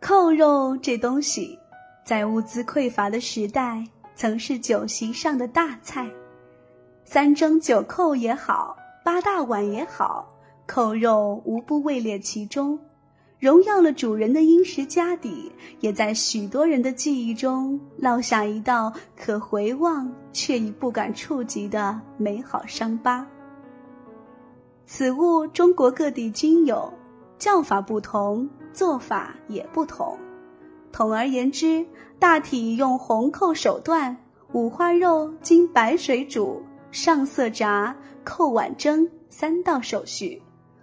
[0.00, 1.58] 扣肉这东西，
[2.04, 3.82] 在物资匮乏的时代，
[4.14, 6.10] 曾是酒席上的大菜。
[7.04, 10.26] 三蒸九扣也好，八大碗也好，
[10.66, 12.78] 扣肉无不位列其中，
[13.38, 23.26] 荣耀了主人的殷实家底，也在许多人的记忆中烙下一道可回望却已不敢触及的美好伤疤。
[24.86, 26.92] 此物中国各地均有，
[27.38, 30.16] 叫法不同，做法也不同。
[30.92, 31.84] 统而言之，
[32.18, 34.16] 大体用红扣手段，
[34.52, 36.62] 五花肉经白水煮。
[36.92, 40.40] 上色炸，扣碗蒸，三道手续，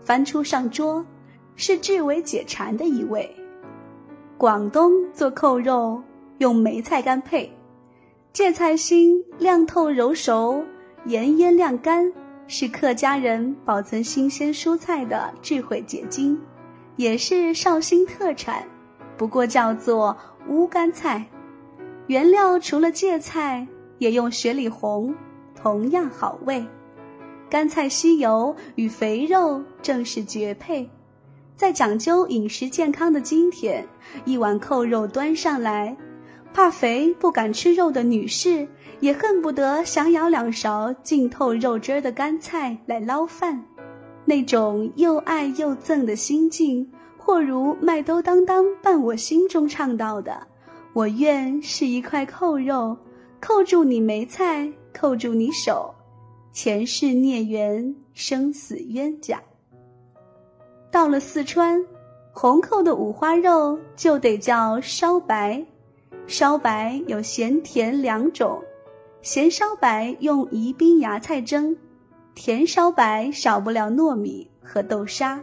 [0.00, 1.06] 翻出上桌，
[1.54, 3.32] 是至为解馋的一味。
[4.36, 6.02] 广东做扣肉
[6.38, 7.56] 用梅菜干配，
[8.32, 10.64] 芥菜心晾透揉熟，
[11.04, 12.12] 盐腌晾干，
[12.54, 16.38] 是客家人保存新鲜蔬菜的智慧结晶，
[16.96, 18.62] 也是绍兴特产，
[19.16, 20.14] 不过叫做
[20.48, 21.24] 乌干菜。
[22.08, 25.14] 原料除了芥菜，也用雪里红。
[25.54, 26.62] 同样好味，
[27.48, 30.86] 干菜吸油与肥肉正是绝配。
[31.56, 33.82] 在讲究饮食健康的今天，
[34.26, 35.96] 一碗扣肉端上来，
[36.52, 38.66] 怕肥不敢吃肉的女士
[39.00, 43.62] 也恨不得想舀两勺浸透肉汁的干菜来捞饭。
[44.24, 50.46] 那种又爱又憎的心境，或如麦兜当当伴我心中唱到的
[50.92, 52.96] ：“我愿是一块扣肉，
[53.40, 55.92] 扣住你梅菜。”扣住你手，
[56.52, 59.42] 前世孽缘，生死冤家。
[60.90, 61.82] 到了四川，
[62.30, 65.64] 红扣的五花肉就得叫烧白。
[66.26, 68.62] 烧白有咸甜两种，
[69.20, 71.76] 咸烧白用宜宾芽菜蒸，
[72.34, 75.40] 甜烧白少不了糯米和豆沙。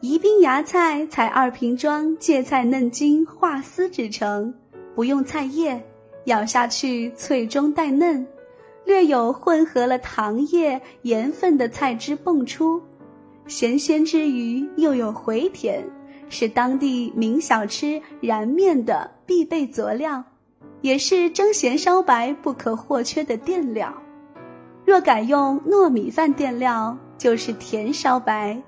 [0.00, 4.52] 宜宾芽菜采二瓶装芥菜嫩茎化丝制成，
[4.94, 5.80] 不用菜叶，
[6.24, 8.26] 咬下去脆中带嫩。
[8.84, 12.82] 略有混合了糖液、盐分的菜汁蹦出，
[13.46, 15.84] 咸鲜之余又有回甜，
[16.32, 20.24] 是当地名小吃燃面的必备佐料，
[20.80, 23.92] 也是蒸咸烧白不可或缺的垫料。
[24.86, 28.62] 若改用糯米饭垫料，就是甜烧白，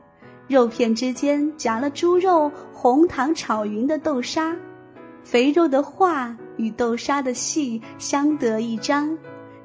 [0.47, 4.55] 肉片之间夹了猪肉红糖炒匀的豆沙，
[5.25, 9.17] 肥肉的化与豆沙的细相得益彰。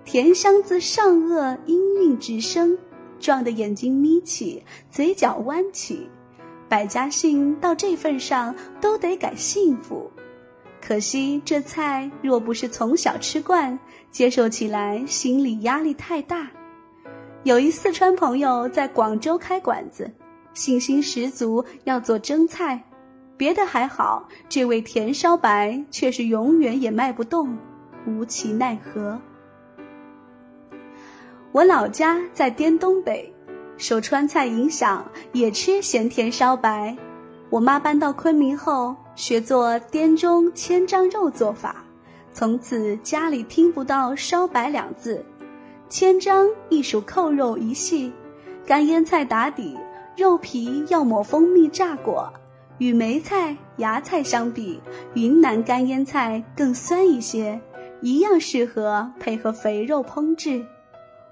[0.06, 2.78] 甜香自上颚氤氲直升，
[3.20, 6.10] 撞得眼睛眯起，嘴角弯起。
[6.70, 10.10] 百家姓到这份上都得改幸福。
[10.80, 13.78] 可惜这菜若不是从小吃惯，
[14.12, 16.50] 接受起来心理压力太大。
[17.44, 20.10] 有一四川朋友在广州开馆子，
[20.54, 22.82] 信心十足要做蒸菜，
[23.36, 27.58] 别的还好，这味甜烧白却是永远也卖不动，
[28.06, 29.20] 无其奈何。
[31.52, 33.34] 我老家在滇东北，
[33.80, 36.96] 受川菜影响，也吃咸甜烧白。
[37.50, 41.78] 我妈搬到昆明后，学做滇中千张肉做法，
[42.34, 45.26] 从此家里听不到烧白两字。
[45.88, 48.12] 千张亦属扣肉一系，
[48.66, 49.78] 干腌菜打底，
[50.18, 52.32] 肉皮要抹蜂蜜炸过。
[52.80, 54.82] 与梅菜、芽菜相比，
[55.14, 57.60] 云南干腌菜更酸一些，
[58.02, 60.66] 一样适合配合肥肉烹制。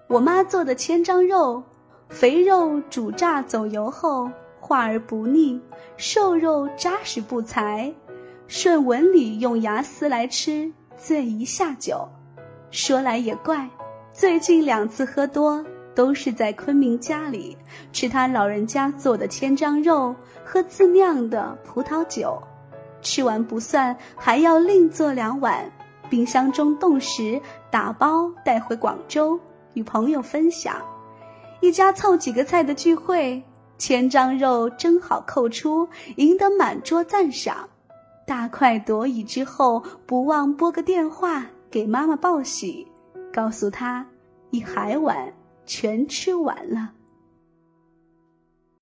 [0.07, 1.61] 我妈做的千张肉，
[2.09, 4.29] 肥肉煮炸走油后
[4.59, 5.59] 化而不腻，
[5.97, 7.93] 瘦肉扎实不柴。
[8.47, 12.07] 顺纹理用牙丝来吃，最宜下酒。
[12.71, 13.69] 说来也怪，
[14.11, 15.63] 最近两次喝多，
[15.93, 17.57] 都是在昆明家里
[17.91, 22.41] 吃他老人家做的千张肉，喝自酿的葡萄酒。
[23.01, 25.71] 吃完不算，还要另做两碗，
[26.09, 27.39] 冰箱中冻实，
[27.69, 29.39] 打包带回广州。
[29.73, 30.75] 与朋友分享，
[31.59, 33.41] 一家凑几个菜的聚会，
[33.77, 37.67] 千张肉蒸好扣出，赢得满桌赞赏。
[38.25, 42.87] 大快朵颐之后，不忘拨个电话给妈妈报喜，
[43.33, 44.05] 告诉她
[44.51, 45.33] 一海碗
[45.65, 46.91] 全吃完了。